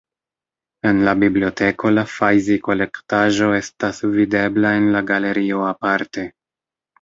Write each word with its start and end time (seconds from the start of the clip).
En 0.91 1.01
la 1.07 1.11
biblioteko 1.23 1.91
la 1.97 2.03
Fajszi-kolektaĵo 2.13 3.51
estas 3.59 4.01
videbla 4.17 4.73
en 4.79 4.89
la 4.97 5.05
galerio 5.13 5.63
aparte. 5.75 6.27